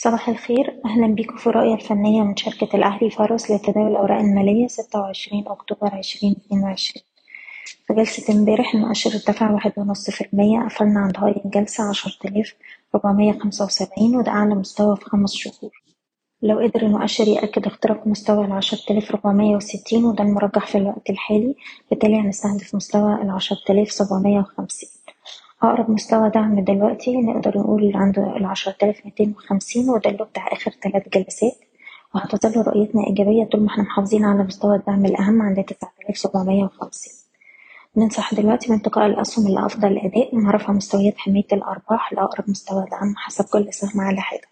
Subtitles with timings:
[0.00, 0.80] صباح الخير.
[0.84, 5.94] أهلا بيكم في الرؤية الفنية من شركة الأهلي فارس لتداول الأوراق المالية ستة وعشرين أكتوبر
[5.94, 7.02] عشرين اتنين وعشرين.
[7.86, 12.54] في جلسة امبارح المؤشر ارتفع واحد ونص في المية قفلنا عند هاي الجلسة عشرة آلاف
[12.94, 15.82] ربعمية خمسة وسبعين وده أعلى مستوى في خمس شهور.
[16.42, 21.54] لو قدر المؤشر يأكد اختراق مستوى العشرة آلاف ربعمية وستين وده المرجح في الوقت الحالي
[21.90, 24.88] بالتالي هنستهدف مستوى العشرة آلاف سبعمية وخمسين.
[25.62, 30.70] أقرب مستوى دعم دلوقتي نقدر نقول عند العشرة آلاف ميتين وخمسين وده اللي بتاع آخر
[30.70, 31.52] تلات جلسات.
[32.14, 36.64] وهتظل رؤيتنا إيجابية طول ما إحنا محافظين على مستوى الدعم الأهم عند تسعة آلاف سبعمية
[36.64, 37.12] وخمسين.
[37.96, 43.14] ننصح دلوقتي بانتقاء الأسهم اللي أفضل أداء مع رفع مستويات حماية الأرباح لأقرب مستوى دعم
[43.16, 44.48] حسب كل سهم على حدة.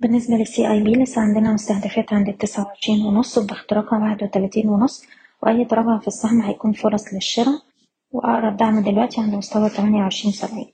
[0.00, 5.04] بالنسبة للسي اي بي لسه عندنا مستهدفات عند التسعة وعشرين ونص وباختراقها واحد وتلاتين ونص.
[5.42, 7.62] وأي تراجع في السهم هيكون فرص للشراء.
[8.14, 10.72] وأقرب دعم دلوقتي عند مستوى تمانية وعشرين سبعين.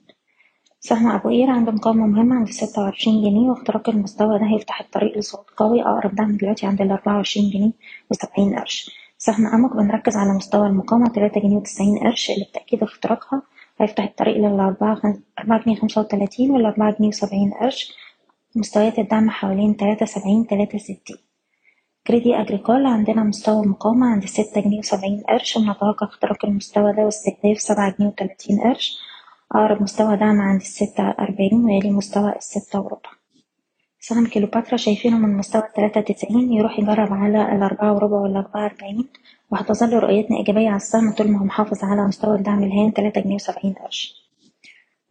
[0.79, 5.17] سهم أبو قير عنده مقاومة مهمة عند ستة وعشرين جنيه واختراق المستوى ده هيفتح الطريق
[5.17, 5.81] لصعود قوي.
[5.81, 7.71] أقرب دعم دلوقتي عند الأربعة وعشرين جنيه
[8.11, 8.91] وسبعين قرش.
[9.17, 12.31] سهم أمك بنركز على مستوى المقاومة تلاتة جنيه وتسعين قرش.
[12.31, 13.41] اللي بتأكيد اختراقها
[13.79, 15.01] هيفتح الطريق للأربعة
[15.39, 17.93] أربعة جنيه خمسة وتلاتين والأربعة جنيه وسبعين قرش.
[18.55, 21.17] مستويات الدعم حوالين تلاتة سبعين تلاتة ستين
[22.07, 27.61] كريدي أجريكول عندنا مستوى مقاومة عند ستة جنيه وسبعين قرش ونتوقع اختراق المستوى ده واستهداف
[27.61, 28.97] سبعة جنيه وتلاتين قرش.
[29.51, 33.09] أقرب مستوى دعم عند الستة أربعين ويلي مستوى الستة وربع
[33.99, 39.07] سهم كيلوباترا شايفينه من مستوى التلاتة تسعين يروح يجرب على الأربعة وربع والأربعة أربعين.
[39.51, 43.35] وهتظل رؤيتنا إيجابية على السهم طول ما هو محافظ على مستوى الدعم الهام تلاتة جنيه
[43.35, 44.13] وسبعين قرش.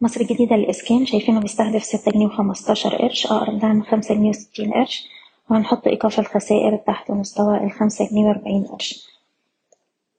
[0.01, 3.25] مصر الجديدة للإسكان شايفينه بيستهدف ستة جنيه وخمستاشر قرش.
[3.25, 5.07] أقرب دعم خمسة جنيه وستين قرش.
[5.51, 9.07] وهنحط إيقاف الخسائر تحت مستوى الخمسة جنيه وأربعين قرش.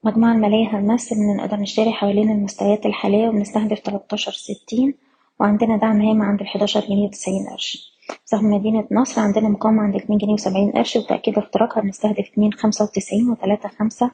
[0.04, 4.94] مجموعة المالية هيرميس إن نقدر نشتري حوالين المستويات الحالية وبنستهدف تلاتاشر ستين
[5.40, 7.92] وعندنا دعم هام عند الحداشر جنيه وتسعين قرش.
[8.24, 12.84] سهم مدينة نصر عندنا مقاومة عند اتنين جنيه وسبعين قرش وتأكيد اختراقها بنستهدف اتنين خمسة
[12.84, 14.10] وتسعين وتلاتة خمسة.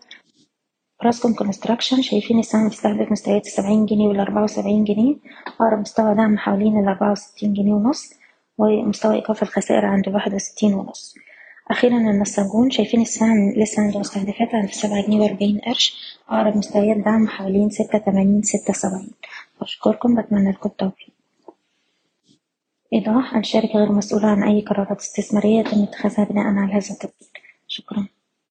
[1.03, 6.79] أوراسكوم كونستراكشن شايفين السهم بيستهدف مستويات السبعين جنيه والأربعة وسبعين جنيه أقرب مستوى دعم حوالين
[6.79, 8.11] الأربعة وستين جنيه ونص.
[8.59, 11.15] ومستوى إيقاف الخسائر عند واحد وستين ونص.
[11.71, 16.19] أخيرا النساجون شايفين السهم لسه عنده مستهدفات عند سبعة جنيه وأربعين قرش.
[16.29, 19.11] أقرب مستويات دعم حوالين ستة تمانين ستة سبعين
[19.61, 21.09] بشكركم بتمنى لكم التوفيق.
[22.93, 27.31] إيضاح الشركة غير مسؤولة عن أي قرارات استثمارية يتم اتخاذها بناء على هذا التطبيق.
[27.67, 28.07] شكرا.